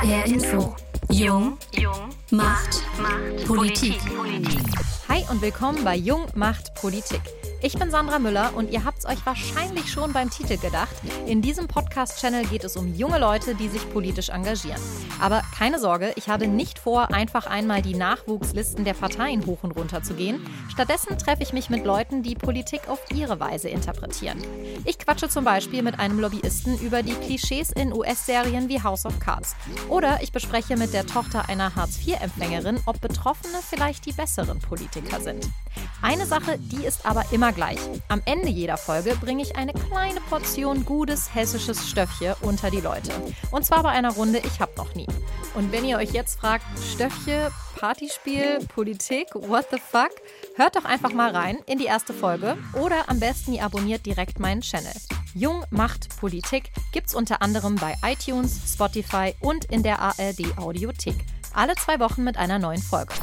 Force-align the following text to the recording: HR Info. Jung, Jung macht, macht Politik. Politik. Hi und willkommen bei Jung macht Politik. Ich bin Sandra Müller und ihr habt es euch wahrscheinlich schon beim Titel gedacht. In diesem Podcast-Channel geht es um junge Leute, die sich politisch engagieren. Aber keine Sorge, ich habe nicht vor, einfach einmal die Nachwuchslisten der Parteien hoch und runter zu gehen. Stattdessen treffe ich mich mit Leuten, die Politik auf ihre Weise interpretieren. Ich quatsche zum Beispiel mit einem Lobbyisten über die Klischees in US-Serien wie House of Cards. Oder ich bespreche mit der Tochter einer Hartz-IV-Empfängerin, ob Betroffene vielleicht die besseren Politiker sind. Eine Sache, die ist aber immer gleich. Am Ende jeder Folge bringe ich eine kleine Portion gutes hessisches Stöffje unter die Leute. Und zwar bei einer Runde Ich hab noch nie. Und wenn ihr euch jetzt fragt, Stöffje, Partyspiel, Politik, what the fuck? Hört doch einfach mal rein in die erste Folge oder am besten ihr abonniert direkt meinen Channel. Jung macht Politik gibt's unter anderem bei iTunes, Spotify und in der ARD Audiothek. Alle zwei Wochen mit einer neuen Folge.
HR 0.00 0.26
Info. 0.26 0.76
Jung, 1.10 1.58
Jung 1.72 2.10
macht, 2.30 2.84
macht 3.00 3.46
Politik. 3.48 3.98
Politik. 4.14 4.60
Hi 5.08 5.24
und 5.28 5.42
willkommen 5.42 5.82
bei 5.82 5.96
Jung 5.96 6.26
macht 6.36 6.72
Politik. 6.74 7.20
Ich 7.60 7.76
bin 7.76 7.90
Sandra 7.90 8.20
Müller 8.20 8.52
und 8.54 8.70
ihr 8.70 8.84
habt 8.84 9.00
es 9.00 9.04
euch 9.04 9.26
wahrscheinlich 9.26 9.90
schon 9.90 10.12
beim 10.12 10.30
Titel 10.30 10.58
gedacht. 10.58 10.94
In 11.26 11.42
diesem 11.42 11.66
Podcast-Channel 11.66 12.46
geht 12.46 12.62
es 12.62 12.76
um 12.76 12.94
junge 12.94 13.18
Leute, 13.18 13.56
die 13.56 13.68
sich 13.68 13.92
politisch 13.92 14.28
engagieren. 14.28 14.80
Aber 15.20 15.42
keine 15.56 15.80
Sorge, 15.80 16.12
ich 16.14 16.28
habe 16.28 16.46
nicht 16.46 16.78
vor, 16.78 17.12
einfach 17.12 17.46
einmal 17.46 17.82
die 17.82 17.96
Nachwuchslisten 17.96 18.84
der 18.84 18.94
Parteien 18.94 19.44
hoch 19.44 19.58
und 19.62 19.72
runter 19.72 20.04
zu 20.04 20.14
gehen. 20.14 20.46
Stattdessen 20.72 21.18
treffe 21.18 21.42
ich 21.42 21.52
mich 21.52 21.68
mit 21.68 21.84
Leuten, 21.84 22.22
die 22.22 22.36
Politik 22.36 22.88
auf 22.88 23.00
ihre 23.12 23.40
Weise 23.40 23.68
interpretieren. 23.68 24.40
Ich 24.84 25.00
quatsche 25.00 25.28
zum 25.28 25.44
Beispiel 25.44 25.82
mit 25.82 25.98
einem 25.98 26.20
Lobbyisten 26.20 26.78
über 26.78 27.02
die 27.02 27.14
Klischees 27.14 27.70
in 27.72 27.92
US-Serien 27.92 28.68
wie 28.68 28.80
House 28.84 29.04
of 29.04 29.18
Cards. 29.18 29.56
Oder 29.88 30.22
ich 30.22 30.30
bespreche 30.30 30.76
mit 30.76 30.92
der 30.92 31.06
Tochter 31.06 31.48
einer 31.48 31.74
Hartz-IV-Empfängerin, 31.74 32.78
ob 32.86 33.00
Betroffene 33.00 33.58
vielleicht 33.68 34.06
die 34.06 34.12
besseren 34.12 34.60
Politiker 34.60 35.20
sind. 35.20 35.48
Eine 36.02 36.26
Sache, 36.26 36.58
die 36.58 36.84
ist 36.84 37.04
aber 37.04 37.24
immer 37.48 37.54
gleich. 37.54 37.78
Am 38.08 38.20
Ende 38.26 38.48
jeder 38.48 38.76
Folge 38.76 39.16
bringe 39.20 39.42
ich 39.42 39.56
eine 39.56 39.72
kleine 39.72 40.20
Portion 40.20 40.84
gutes 40.84 41.34
hessisches 41.34 41.88
Stöffje 41.88 42.36
unter 42.42 42.70
die 42.70 42.80
Leute. 42.80 43.10
Und 43.50 43.64
zwar 43.64 43.82
bei 43.82 43.90
einer 43.90 44.12
Runde 44.12 44.40
Ich 44.44 44.60
hab 44.60 44.76
noch 44.76 44.94
nie. 44.94 45.06
Und 45.54 45.72
wenn 45.72 45.84
ihr 45.84 45.96
euch 45.96 46.12
jetzt 46.12 46.38
fragt, 46.38 46.64
Stöffje, 46.92 47.50
Partyspiel, 47.78 48.58
Politik, 48.74 49.28
what 49.34 49.66
the 49.70 49.78
fuck? 49.78 50.10
Hört 50.56 50.76
doch 50.76 50.84
einfach 50.84 51.12
mal 51.12 51.34
rein 51.34 51.58
in 51.66 51.78
die 51.78 51.86
erste 51.86 52.12
Folge 52.12 52.58
oder 52.74 53.08
am 53.08 53.18
besten 53.18 53.54
ihr 53.54 53.64
abonniert 53.64 54.04
direkt 54.04 54.38
meinen 54.38 54.60
Channel. 54.60 54.92
Jung 55.34 55.64
macht 55.70 56.18
Politik 56.18 56.70
gibt's 56.92 57.14
unter 57.14 57.40
anderem 57.40 57.76
bei 57.76 57.94
iTunes, 58.04 58.60
Spotify 58.74 59.34
und 59.40 59.64
in 59.66 59.82
der 59.82 60.00
ARD 60.00 60.58
Audiothek. 60.58 61.16
Alle 61.54 61.74
zwei 61.76 61.98
Wochen 61.98 62.24
mit 62.24 62.36
einer 62.36 62.58
neuen 62.58 62.82
Folge. 62.82 63.14